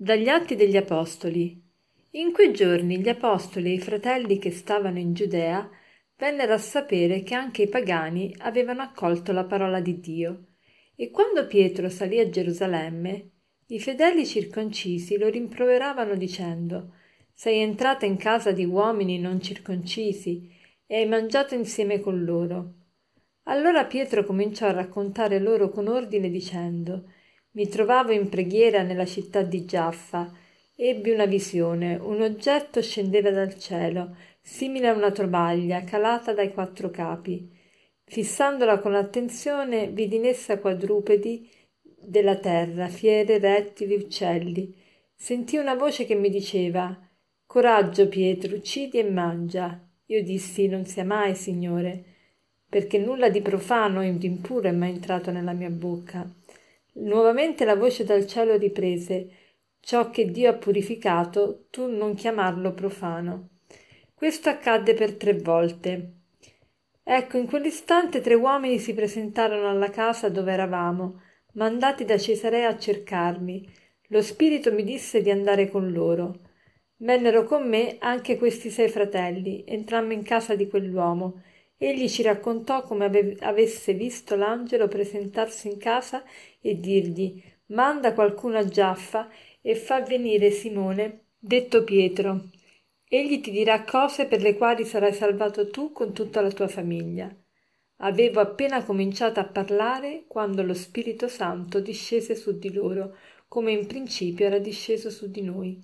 Dagli 0.00 0.28
Atti 0.28 0.54
degli 0.54 0.76
Apostoli. 0.76 1.60
In 2.10 2.30
quei 2.30 2.52
giorni 2.52 3.00
gli 3.00 3.08
apostoli 3.08 3.70
e 3.70 3.72
i 3.72 3.80
fratelli 3.80 4.38
che 4.38 4.52
stavano 4.52 5.00
in 5.00 5.12
Giudea 5.12 5.68
vennero 6.16 6.52
a 6.54 6.58
sapere 6.58 7.24
che 7.24 7.34
anche 7.34 7.62
i 7.62 7.68
pagani 7.68 8.32
avevano 8.38 8.82
accolto 8.82 9.32
la 9.32 9.42
parola 9.42 9.80
di 9.80 9.98
Dio. 9.98 10.44
E 10.94 11.10
quando 11.10 11.48
Pietro 11.48 11.88
salì 11.88 12.20
a 12.20 12.28
Gerusalemme, 12.28 13.30
i 13.66 13.80
fedeli 13.80 14.24
circoncisi 14.24 15.18
lo 15.18 15.28
rimproveravano 15.28 16.14
dicendo 16.14 16.94
Sei 17.34 17.58
entrata 17.58 18.06
in 18.06 18.18
casa 18.18 18.52
di 18.52 18.64
uomini 18.64 19.18
non 19.18 19.40
circoncisi 19.40 20.48
e 20.86 20.94
hai 20.94 21.08
mangiato 21.08 21.56
insieme 21.56 21.98
con 21.98 22.22
loro. 22.22 22.74
Allora 23.48 23.84
Pietro 23.86 24.22
cominciò 24.22 24.68
a 24.68 24.72
raccontare 24.72 25.40
loro 25.40 25.70
con 25.70 25.88
ordine 25.88 26.30
dicendo 26.30 27.16
mi 27.52 27.68
trovavo 27.68 28.12
in 28.12 28.28
preghiera 28.28 28.82
nella 28.82 29.06
città 29.06 29.42
di 29.42 29.64
Giaffa. 29.64 30.32
Ebbi 30.76 31.10
una 31.10 31.26
visione. 31.26 31.96
Un 31.96 32.20
oggetto 32.20 32.80
scendeva 32.80 33.30
dal 33.30 33.58
cielo, 33.58 34.16
simile 34.40 34.88
a 34.88 34.94
una 34.94 35.10
tovaglia 35.10 35.82
calata 35.82 36.32
dai 36.32 36.52
quattro 36.52 36.90
capi. 36.90 37.50
Fissandola 38.04 38.78
con 38.78 38.94
attenzione, 38.94 39.88
vidi 39.88 40.16
in 40.16 40.26
essa 40.26 40.58
quadrupedi 40.58 41.50
della 42.00 42.36
terra, 42.36 42.88
fiere, 42.88 43.38
rettili, 43.38 43.94
uccelli. 43.94 44.74
Sentii 45.14 45.58
una 45.58 45.74
voce 45.74 46.06
che 46.06 46.14
mi 46.14 46.30
diceva 46.30 46.96
Coraggio, 47.44 48.08
Pietro, 48.08 48.54
uccidi 48.54 48.98
e 48.98 49.10
mangia. 49.10 49.84
Io 50.06 50.22
dissi 50.22 50.68
Non 50.68 50.86
sia 50.86 51.04
mai, 51.04 51.34
Signore, 51.34 52.04
perché 52.68 52.98
nulla 52.98 53.28
di 53.28 53.42
profano 53.42 54.00
e 54.02 54.16
di 54.16 54.26
impuro 54.26 54.68
è 54.68 54.72
mai 54.72 54.90
entrato 54.90 55.30
nella 55.30 55.52
mia 55.52 55.70
bocca. 55.70 56.30
Nuovamente 57.00 57.64
la 57.64 57.76
voce 57.76 58.02
dal 58.02 58.26
cielo 58.26 58.56
riprese 58.56 59.28
Ciò 59.80 60.10
che 60.10 60.30
Dio 60.30 60.50
ha 60.50 60.54
purificato, 60.54 61.66
tu 61.70 61.86
non 61.86 62.14
chiamarlo 62.14 62.74
profano. 62.74 63.50
Questo 64.12 64.48
accadde 64.48 64.94
per 64.94 65.14
tre 65.14 65.34
volte. 65.34 66.14
Ecco, 67.04 67.38
in 67.38 67.46
quell'istante 67.46 68.20
tre 68.20 68.34
uomini 68.34 68.78
si 68.80 68.94
presentarono 68.94 69.70
alla 69.70 69.90
casa 69.90 70.28
dove 70.28 70.52
eravamo, 70.52 71.22
mandati 71.54 72.04
da 72.04 72.18
Cesarea 72.18 72.68
a 72.68 72.76
cercarmi. 72.76 73.66
Lo 74.08 74.20
Spirito 74.20 74.72
mi 74.72 74.82
disse 74.82 75.22
di 75.22 75.30
andare 75.30 75.70
con 75.70 75.92
loro. 75.92 76.40
Vennero 76.96 77.44
con 77.44 77.66
me 77.66 77.96
anche 78.00 78.36
questi 78.36 78.70
sei 78.70 78.88
fratelli, 78.88 79.62
entrammo 79.66 80.12
in 80.12 80.24
casa 80.24 80.56
di 80.56 80.66
quell'uomo 80.66 81.42
Egli 81.80 82.08
ci 82.08 82.22
raccontò 82.22 82.82
come 82.82 83.04
ave- 83.04 83.36
avesse 83.38 83.94
visto 83.94 84.34
l'angelo 84.34 84.88
presentarsi 84.88 85.68
in 85.68 85.78
casa 85.78 86.24
e 86.60 86.78
dirgli 86.78 87.42
manda 87.66 88.14
qualcuno 88.14 88.58
a 88.58 88.64
Giaffa 88.64 89.28
e 89.60 89.74
fa 89.74 90.00
venire 90.02 90.50
Simone, 90.50 91.24
detto 91.38 91.84
Pietro. 91.84 92.50
Egli 93.08 93.40
ti 93.40 93.50
dirà 93.50 93.84
cose 93.84 94.26
per 94.26 94.42
le 94.42 94.56
quali 94.56 94.84
sarai 94.84 95.12
salvato 95.12 95.68
tu 95.68 95.92
con 95.92 96.12
tutta 96.12 96.40
la 96.40 96.50
tua 96.50 96.68
famiglia. 96.68 97.34
Avevo 98.00 98.40
appena 98.40 98.84
cominciato 98.84 99.40
a 99.40 99.44
parlare 99.44 100.24
quando 100.28 100.62
lo 100.62 100.74
Spirito 100.74 101.26
Santo 101.26 101.80
discese 101.80 102.36
su 102.36 102.58
di 102.58 102.72
loro, 102.72 103.16
come 103.48 103.72
in 103.72 103.86
principio 103.86 104.46
era 104.46 104.58
disceso 104.58 105.10
su 105.10 105.30
di 105.30 105.42
noi. 105.42 105.82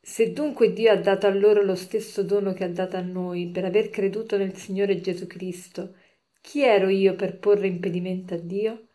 Se 0.00 0.32
dunque 0.32 0.72
Dio 0.72 0.90
ha 0.90 0.96
dato 0.96 1.26
a 1.26 1.34
loro 1.34 1.62
lo 1.62 1.74
stesso 1.74 2.22
dono 2.22 2.52
che 2.52 2.64
ha 2.64 2.68
dato 2.68 2.96
a 2.96 3.00
noi 3.00 3.48
per 3.48 3.64
aver 3.64 3.88
creduto 3.88 4.36
nel 4.36 4.56
Signore 4.56 5.00
Gesù 5.00 5.26
Cristo, 5.26 5.94
chi 6.40 6.62
ero 6.62 6.88
io 6.88 7.14
per 7.14 7.38
porre 7.38 7.66
impedimento 7.66 8.34
a 8.34 8.38
Dio? 8.38 8.87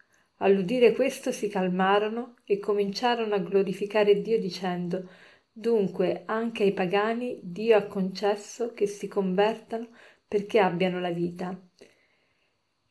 All'udire 0.43 0.91
questo 0.91 1.31
si 1.31 1.47
calmarono 1.47 2.35
e 2.43 2.59
cominciarono 2.59 3.33
a 3.33 3.39
glorificare 3.39 4.21
Dio 4.21 4.37
dicendo 4.37 5.09
Dunque 5.49 6.23
anche 6.25 6.63
ai 6.63 6.73
pagani 6.73 7.39
Dio 7.41 7.77
ha 7.77 7.85
concesso 7.85 8.73
che 8.73 8.85
si 8.85 9.07
convertano 9.07 9.87
perché 10.27 10.59
abbiano 10.59 10.99
la 10.99 11.11
vita. 11.11 11.57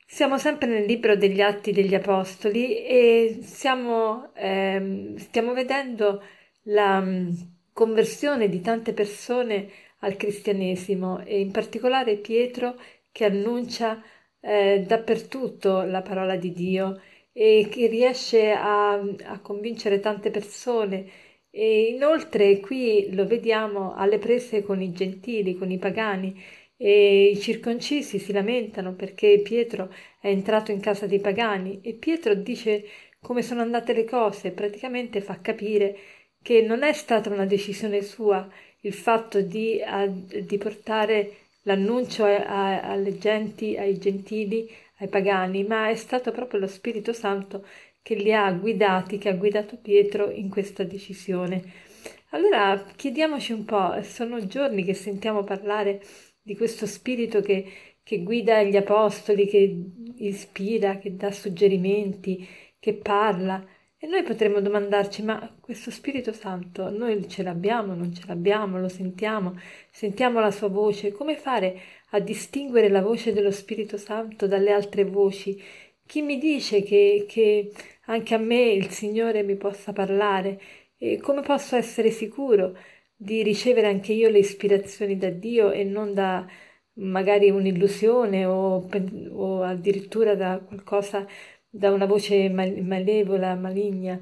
Siamo 0.06 0.38
sempre 0.38 0.68
nel 0.68 0.86
libro 0.86 1.14
degli 1.14 1.42
Atti 1.42 1.72
degli 1.72 1.94
Apostoli 1.94 2.84
e 2.84 3.40
siamo, 3.42 4.32
eh, 4.34 5.14
stiamo 5.16 5.52
vedendo 5.52 6.22
la 6.66 7.04
conversione 7.72 8.48
di 8.48 8.60
tante 8.62 8.94
persone 8.94 9.68
al 10.00 10.16
cristianesimo 10.16 11.22
e 11.24 11.40
in 11.40 11.50
particolare 11.50 12.16
Pietro 12.16 12.80
che 13.10 13.26
annuncia 13.26 14.02
eh, 14.40 14.84
dappertutto 14.86 15.82
la 15.82 16.00
parola 16.00 16.36
di 16.36 16.52
Dio 16.52 17.00
e 17.32 17.68
che 17.70 17.86
riesce 17.86 18.50
a, 18.52 18.92
a 18.94 19.40
convincere 19.40 20.00
tante 20.00 20.30
persone. 20.30 21.06
E 21.50 21.88
inoltre 21.88 22.60
qui 22.60 23.12
lo 23.14 23.26
vediamo 23.26 23.94
alle 23.94 24.18
prese 24.18 24.62
con 24.62 24.80
i 24.80 24.92
gentili, 24.92 25.54
con 25.56 25.70
i 25.70 25.78
pagani 25.78 26.34
e 26.76 27.26
i 27.30 27.40
circoncisi 27.40 28.18
si 28.18 28.32
lamentano 28.32 28.94
perché 28.94 29.40
Pietro 29.42 29.92
è 30.20 30.28
entrato 30.28 30.72
in 30.72 30.80
casa 30.80 31.06
dei 31.06 31.20
pagani 31.20 31.80
e 31.82 31.92
Pietro 31.94 32.34
dice 32.34 32.84
come 33.20 33.42
sono 33.42 33.60
andate 33.62 33.92
le 33.92 34.04
cose, 34.04 34.50
praticamente 34.50 35.20
fa 35.20 35.40
capire 35.40 35.96
che 36.42 36.60
non 36.62 36.82
è 36.82 36.92
stata 36.92 37.30
una 37.30 37.46
decisione 37.46 38.02
sua 38.02 38.48
il 38.80 38.92
fatto 38.92 39.40
di, 39.40 39.80
a, 39.80 40.06
di 40.06 40.58
portare 40.58 41.36
l'annuncio 41.62 42.24
a, 42.24 42.44
a, 42.46 42.80
alle 42.82 43.16
genti, 43.18 43.76
ai 43.76 43.98
gentili, 43.98 44.68
ai 45.02 45.08
pagani, 45.08 45.64
ma 45.64 45.88
è 45.88 45.94
stato 45.96 46.30
proprio 46.32 46.60
lo 46.60 46.66
Spirito 46.66 47.12
Santo 47.12 47.66
che 48.00 48.14
li 48.14 48.32
ha 48.32 48.50
guidati, 48.52 49.18
che 49.18 49.28
ha 49.28 49.34
guidato 49.34 49.76
Pietro 49.78 50.30
in 50.30 50.48
questa 50.48 50.84
decisione. 50.84 51.62
Allora 52.30 52.84
chiediamoci 52.96 53.52
un 53.52 53.64
po', 53.64 54.00
sono 54.02 54.46
giorni 54.46 54.84
che 54.84 54.94
sentiamo 54.94 55.44
parlare 55.44 56.00
di 56.40 56.56
questo 56.56 56.86
Spirito 56.86 57.40
che, 57.40 57.96
che 58.02 58.22
guida 58.22 58.62
gli 58.62 58.76
apostoli, 58.76 59.46
che 59.46 59.90
ispira, 60.16 60.98
che 60.98 61.14
dà 61.16 61.30
suggerimenti, 61.30 62.46
che 62.78 62.94
parla. 62.94 63.64
E 64.04 64.08
noi 64.08 64.24
potremmo 64.24 64.60
domandarci, 64.60 65.22
ma 65.22 65.56
questo 65.60 65.92
Spirito 65.92 66.32
Santo 66.32 66.90
noi 66.90 67.28
ce 67.28 67.44
l'abbiamo, 67.44 67.94
non 67.94 68.12
ce 68.12 68.24
l'abbiamo, 68.26 68.80
lo 68.80 68.88
sentiamo, 68.88 69.56
sentiamo 69.92 70.40
la 70.40 70.50
sua 70.50 70.66
voce, 70.66 71.12
come 71.12 71.36
fare 71.36 71.80
a 72.10 72.18
distinguere 72.18 72.88
la 72.88 73.00
voce 73.00 73.32
dello 73.32 73.52
Spirito 73.52 73.96
Santo 73.96 74.48
dalle 74.48 74.72
altre 74.72 75.04
voci? 75.04 75.56
Chi 76.04 76.20
mi 76.20 76.38
dice 76.38 76.82
che, 76.82 77.26
che 77.28 77.70
anche 78.06 78.34
a 78.34 78.38
me 78.38 78.72
il 78.72 78.88
Signore 78.90 79.44
mi 79.44 79.54
possa 79.54 79.92
parlare? 79.92 80.60
E 80.96 81.18
come 81.18 81.42
posso 81.42 81.76
essere 81.76 82.10
sicuro 82.10 82.76
di 83.14 83.44
ricevere 83.44 83.86
anche 83.86 84.12
io 84.12 84.30
le 84.30 84.38
ispirazioni 84.40 85.16
da 85.16 85.30
Dio 85.30 85.70
e 85.70 85.84
non 85.84 86.12
da 86.12 86.44
magari 86.94 87.50
un'illusione 87.50 88.46
o, 88.46 88.88
o 89.30 89.62
addirittura 89.62 90.34
da 90.34 90.58
qualcosa 90.58 91.24
da 91.74 91.90
una 91.90 92.06
voce 92.06 92.48
mal- 92.50 92.82
malevola, 92.82 93.54
maligna. 93.54 94.20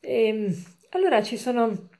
E, 0.00 0.26
ehm, 0.28 0.64
allora 0.90 1.22
ci 1.22 1.36
sono 1.36 1.90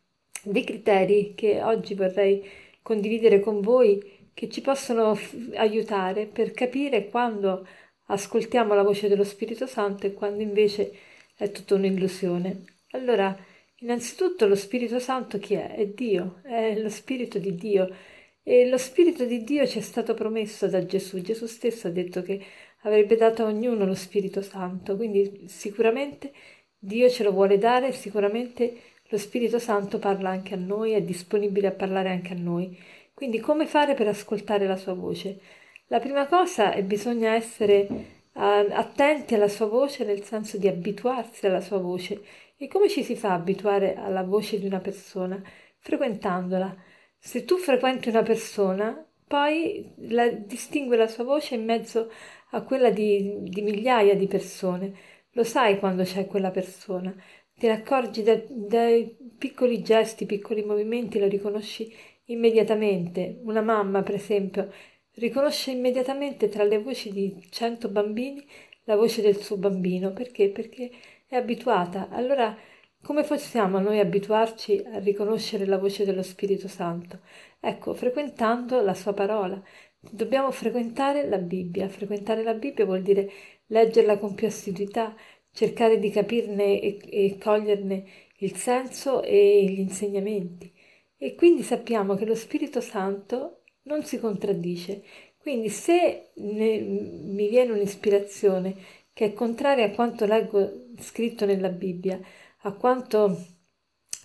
dei 0.43 0.65
criteri 0.65 1.35
che 1.35 1.63
oggi 1.63 1.95
vorrei 1.95 2.43
condividere 2.83 3.41
con 3.41 3.61
voi 3.61 4.31
che 4.33 4.49
ci 4.49 4.61
possono 4.61 5.19
aiutare 5.55 6.27
per 6.27 6.53
capire 6.53 7.09
quando 7.09 7.67
ascoltiamo 8.07 8.75
la 8.75 8.83
voce 8.83 9.09
dello 9.09 9.25
Spirito 9.25 9.67
Santo 9.67 10.07
e 10.07 10.15
quando 10.15 10.43
invece 10.43 10.93
è 11.37 11.51
tutta 11.51 11.75
un'illusione. 11.75 12.65
Allora, 12.93 13.37
innanzitutto 13.81 14.47
lo 14.47 14.55
Spirito 14.55 14.99
Santo 14.99 15.39
chi 15.39 15.55
è? 15.55 15.75
È 15.75 15.87
Dio, 15.89 16.41
è 16.43 16.79
lo 16.79 16.89
Spirito 16.89 17.39
di 17.39 17.55
Dio. 17.55 17.95
E 18.43 18.69
lo 18.69 18.79
Spirito 18.79 19.25
di 19.25 19.43
Dio 19.43 19.67
ci 19.67 19.79
è 19.79 19.83
stato 19.83 20.15
promesso 20.15 20.69
da 20.69 20.85
Gesù. 20.87 21.21
Gesù 21.21 21.47
stesso 21.47 21.89
ha 21.89 21.91
detto 21.91 22.23
che 22.23 22.41
avrebbe 22.87 23.17
dato 23.17 23.43
a 23.43 23.47
ognuno 23.47 23.85
lo 23.85 23.95
Spirito 23.95 24.43
Santo, 24.43 24.97
quindi 24.97 25.45
sicuramente 25.49 26.33
Dio 26.79 27.09
ce 27.11 27.25
lo 27.25 27.33
vuole 27.33 27.59
dare, 27.59 27.93
sicuramente 27.93 28.81
lo 29.09 29.19
Spirito 29.19 29.59
Santo 29.59 29.99
parla 29.99 30.31
anche 30.31 30.55
a 30.55 30.59
noi, 30.59 30.93
è 30.93 31.03
disponibile 31.03 31.69
a 31.69 31.73
parlare 31.73 32.11
anche 32.11 32.33
a 32.33 32.37
noi. 32.37 32.77
Quindi 33.13 33.41
come 33.41 33.67
fare 33.67 33.95
per 33.95 34.09
ascoltare 34.09 34.67
la 34.67 34.77
sua 34.77 34.95
voce? 34.95 35.41
La 35.89 36.01
prima 36.01 36.27
cosa 36.27 36.73
è 36.73 36.83
bisogna 36.83 37.35
essere 37.35 37.87
uh, 38.33 38.41
attenti 38.73 39.35
alla 39.35 39.49
sua 39.49 39.67
voce 39.67 40.05
nel 40.05 40.23
senso 40.23 40.59
di 40.59 40.69
abituarsi 40.69 41.47
alla 41.47 41.61
sua 41.61 41.79
voce. 41.79 42.23
E 42.57 42.69
come 42.69 42.89
ci 42.89 43.03
si 43.03 43.17
fa 43.17 43.33
abituare 43.35 43.95
alla 43.97 44.23
voce 44.23 44.59
di 44.59 44.67
una 44.67 44.81
persona? 44.81 45.41
Frequentandola. 45.79 46.75
Se 47.19 47.45
tu 47.45 47.57
frequenti 47.57 48.09
una 48.09 48.23
persona, 48.23 49.06
poi 49.27 49.93
la, 50.09 50.29
distingue 50.31 50.97
la 50.97 51.09
sua 51.09 51.25
voce 51.25 51.55
in 51.55 51.65
mezzo 51.65 52.11
a 52.51 52.63
quella 52.63 52.91
di, 52.91 53.39
di 53.43 53.63
migliaia 53.63 54.15
di 54.15 54.27
persone. 54.27 54.95
Lo 55.33 55.45
sai 55.45 55.79
quando 55.79 56.03
c'è 56.05 56.27
quella 56.27 56.51
persona, 56.51 57.15
te 57.55 57.67
ne 57.67 57.75
accorgi 57.75 58.23
dai, 58.23 58.45
dai 58.49 59.17
piccoli 59.37 59.83
gesti, 59.83 60.27
piccoli 60.27 60.65
movimenti, 60.65 61.19
lo 61.19 61.27
riconosci 61.29 61.93
immediatamente. 62.27 63.41
Una 63.43 63.63
mamma, 63.63 64.03
per 64.03 64.15
esempio, 64.15 64.73
riconosce 65.15 65.73
immediatamente 65.73 66.49
tra 66.49 66.65
le 66.65 66.79
voci 66.79 67.13
di 67.13 67.47
cento 67.51 67.89
bambini 67.89 68.47
la 68.85 68.97
voce 68.97 69.23
del 69.23 69.37
suo 69.37 69.57
bambino. 69.57 70.13
Perché? 70.13 70.51
Perché 70.51 70.91
è 71.27 71.37
abituata. 71.37 72.09
Allora 72.11 72.57
Come 73.07 73.23
possiamo 73.23 73.79
noi 73.79 74.01
abituarci 74.01 74.83
a 74.85 74.99
riconoscere 74.99 75.65
la 75.65 75.79
voce 75.79 76.05
dello 76.05 76.25
Spirito 76.25 76.67
Santo? 76.67 77.21
Ecco, 77.61 77.95
frequentando 77.95 78.83
la 78.83 78.95
sua 78.95 79.13
parola. 79.13 79.63
Dobbiamo 80.01 80.51
frequentare 80.51 81.29
la 81.29 81.39
Bibbia. 81.39 81.87
Frequentare 81.87 82.43
la 82.43 82.55
Bibbia 82.55 82.85
vuol 82.85 83.03
dire 83.03 83.31
leggerla 83.67 84.19
con 84.19 84.35
più 84.35 84.49
assiduità, 84.49 85.15
cercare 85.53 86.01
di 86.01 86.11
capirne 86.11 86.81
e, 86.81 86.99
e 87.09 87.39
coglierne 87.39 88.05
il 88.39 88.57
senso 88.57 89.23
e 89.23 89.65
gli 89.69 89.79
insegnamenti. 89.79 90.73
E 91.17 91.37
quindi 91.37 91.63
sappiamo 91.63 92.17
che 92.17 92.25
lo 92.25 92.35
Spirito 92.35 92.81
Santo 92.81 93.61
non 93.83 94.03
si 94.03 94.19
contraddice. 94.19 95.05
Quindi 95.39 95.69
se 95.69 96.31
ne, 96.35 96.81
mi 96.81 97.49
viene 97.49 97.71
un'ispirazione 97.71 98.75
che 99.13 99.27
è 99.27 99.33
contraria 99.33 99.85
a 99.85 99.91
quanto 99.93 100.27
leggo 100.27 100.89
scritto 100.99 101.47
nella 101.47 101.69
Bibbia, 101.69 102.21
a 102.67 102.73
quanto 102.73 103.37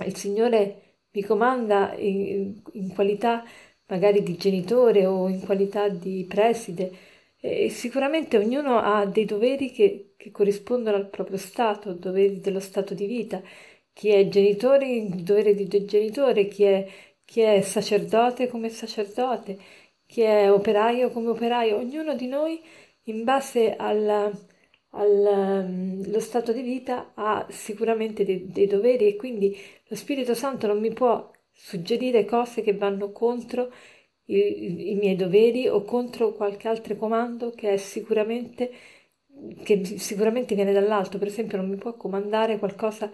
il 0.05 0.15
Signore 0.15 0.97
mi 1.11 1.23
comanda 1.23 1.93
in, 1.97 2.61
in 2.73 2.93
qualità 2.93 3.43
magari 3.87 4.23
di 4.23 4.37
genitore 4.37 5.05
o 5.05 5.27
in 5.29 5.41
qualità 5.41 5.89
di 5.89 6.25
preside. 6.27 6.91
E 7.39 7.69
sicuramente 7.69 8.37
ognuno 8.37 8.79
ha 8.79 9.05
dei 9.05 9.25
doveri 9.25 9.71
che, 9.71 10.13
che 10.17 10.31
corrispondono 10.31 10.95
al 10.97 11.09
proprio 11.09 11.37
stato, 11.37 11.93
doveri 11.93 12.39
dello 12.39 12.59
stato 12.59 12.93
di 12.93 13.05
vita. 13.05 13.41
Chi 13.93 14.09
è 14.09 14.27
genitore, 14.27 14.87
il 14.89 15.23
dovere 15.23 15.53
di 15.53 15.67
genitore, 15.85 16.47
chi 16.47 16.63
è, 16.63 16.87
chi 17.25 17.41
è 17.41 17.61
sacerdote 17.61 18.47
come 18.47 18.69
sacerdote, 18.69 19.57
chi 20.05 20.21
è 20.21 20.51
operaio 20.51 21.09
come 21.11 21.29
operaio. 21.29 21.77
Ognuno 21.77 22.15
di 22.15 22.27
noi, 22.27 22.61
in 23.05 23.23
base 23.23 23.75
alla, 23.75 24.31
ehm, 24.93 26.17
stato 26.19 26.51
di 26.51 26.61
vita 26.61 27.11
ha 27.15 27.45
sicuramente 27.49 28.23
dei, 28.25 28.47
dei 28.47 28.67
doveri 28.67 29.07
e 29.07 29.15
quindi 29.15 29.57
lo 29.87 29.95
Spirito 29.95 30.33
Santo 30.33 30.67
non 30.67 30.79
mi 30.79 30.91
può 30.93 31.31
suggerire 31.51 32.25
cose 32.25 32.61
che 32.61 32.73
vanno 32.73 33.11
contro 33.11 33.71
i, 34.25 34.91
i, 34.91 34.95
miei 34.95 35.15
doveri 35.15 35.67
o 35.67 35.83
contro 35.83 36.33
qualche 36.33 36.67
altro 36.67 36.95
comando 36.95 37.51
che 37.51 37.73
è 37.73 37.77
sicuramente 37.77 38.71
che 39.63 39.83
sicuramente 39.97 40.55
viene 40.55 40.71
dall'alto, 40.73 41.17
per 41.17 41.27
esempio 41.27 41.57
non 41.57 41.69
mi 41.69 41.75
può 41.77 41.95
comandare 41.95 42.59
qualcosa 42.59 43.11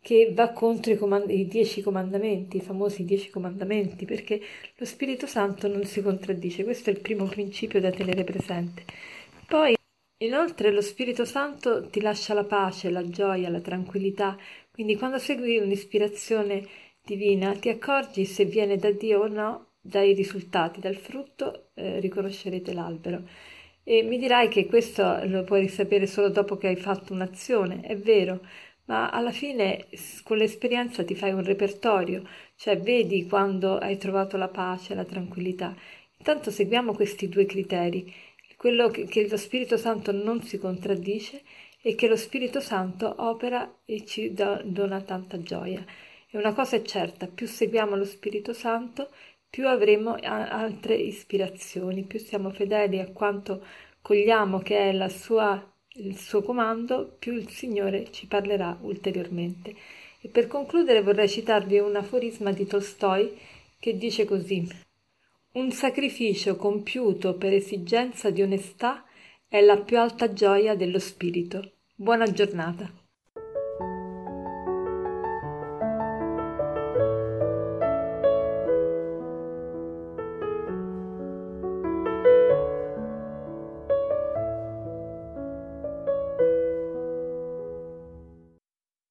che 0.00 0.32
va 0.34 0.50
contro 0.50 0.92
i, 0.92 0.96
comand- 0.96 1.30
i 1.30 1.46
dieci 1.46 1.80
comandamenti, 1.80 2.58
i 2.58 2.60
famosi 2.60 3.04
dieci 3.04 3.30
comandamenti, 3.30 4.04
perché 4.04 4.40
lo 4.76 4.84
Spirito 4.84 5.26
Santo 5.26 5.66
non 5.66 5.84
si 5.84 6.02
contraddice, 6.02 6.62
questo 6.62 6.90
è 6.90 6.92
il 6.92 7.00
primo 7.00 7.24
principio 7.24 7.80
da 7.80 7.90
tenere 7.90 8.22
presente. 8.22 8.84
Poi 9.48 9.74
Inoltre 10.24 10.70
lo 10.70 10.80
Spirito 10.80 11.26
Santo 11.26 11.86
ti 11.90 12.00
lascia 12.00 12.32
la 12.32 12.44
pace, 12.44 12.88
la 12.88 13.06
gioia, 13.06 13.50
la 13.50 13.60
tranquillità, 13.60 14.38
quindi 14.70 14.96
quando 14.96 15.18
segui 15.18 15.58
un'ispirazione 15.58 16.66
divina 17.02 17.54
ti 17.54 17.68
accorgi 17.68 18.24
se 18.24 18.46
viene 18.46 18.76
da 18.78 18.90
Dio 18.90 19.20
o 19.20 19.28
no, 19.28 19.72
dai 19.82 20.14
risultati, 20.14 20.80
dal 20.80 20.96
frutto 20.96 21.68
eh, 21.74 22.00
riconoscerete 22.00 22.72
l'albero. 22.72 23.28
E 23.82 24.02
mi 24.02 24.16
dirai 24.16 24.48
che 24.48 24.64
questo 24.64 25.20
lo 25.26 25.44
puoi 25.44 25.68
sapere 25.68 26.06
solo 26.06 26.30
dopo 26.30 26.56
che 26.56 26.68
hai 26.68 26.76
fatto 26.76 27.12
un'azione, 27.12 27.82
è 27.82 27.94
vero, 27.98 28.40
ma 28.86 29.10
alla 29.10 29.30
fine 29.30 29.88
con 30.22 30.38
l'esperienza 30.38 31.04
ti 31.04 31.14
fai 31.14 31.32
un 31.32 31.44
repertorio, 31.44 32.26
cioè 32.56 32.78
vedi 32.78 33.26
quando 33.26 33.76
hai 33.76 33.98
trovato 33.98 34.38
la 34.38 34.48
pace, 34.48 34.94
la 34.94 35.04
tranquillità. 35.04 35.76
Intanto 36.16 36.50
seguiamo 36.50 36.94
questi 36.94 37.28
due 37.28 37.44
criteri 37.44 38.10
quello 38.64 38.88
che, 38.88 39.04
che 39.04 39.28
lo 39.28 39.36
Spirito 39.36 39.76
Santo 39.76 40.10
non 40.10 40.40
si 40.40 40.56
contraddice 40.56 41.42
e 41.82 41.94
che 41.94 42.08
lo 42.08 42.16
Spirito 42.16 42.60
Santo 42.60 43.14
opera 43.18 43.80
e 43.84 44.06
ci 44.06 44.32
do, 44.32 44.58
dona 44.64 45.02
tanta 45.02 45.42
gioia. 45.42 45.84
E 46.30 46.38
una 46.38 46.54
cosa 46.54 46.76
è 46.76 46.80
certa, 46.80 47.26
più 47.26 47.46
seguiamo 47.46 47.94
lo 47.94 48.06
Spirito 48.06 48.54
Santo, 48.54 49.10
più 49.50 49.68
avremo 49.68 50.14
altre 50.14 50.94
ispirazioni, 50.94 52.04
più 52.04 52.18
siamo 52.18 52.48
fedeli 52.48 53.00
a 53.00 53.12
quanto 53.12 53.62
cogliamo 54.00 54.60
che 54.60 54.88
è 54.88 55.08
sua, 55.10 55.62
il 55.96 56.16
suo 56.16 56.40
comando, 56.40 57.16
più 57.18 57.34
il 57.34 57.50
Signore 57.50 58.10
ci 58.12 58.26
parlerà 58.26 58.78
ulteriormente. 58.80 59.74
E 60.22 60.28
per 60.28 60.46
concludere 60.46 61.02
vorrei 61.02 61.28
citarvi 61.28 61.80
un 61.80 61.96
aforisma 61.96 62.50
di 62.50 62.64
Tolstoi 62.64 63.30
che 63.78 63.98
dice 63.98 64.24
così 64.24 64.83
un 65.54 65.70
sacrificio 65.70 66.56
compiuto 66.56 67.36
per 67.36 67.52
esigenza 67.52 68.30
di 68.30 68.42
onestà 68.42 69.04
è 69.46 69.60
la 69.60 69.80
più 69.80 70.00
alta 70.00 70.32
gioia 70.32 70.74
dello 70.74 70.98
spirito. 70.98 71.74
Buona 71.94 72.28
giornata. 72.32 73.03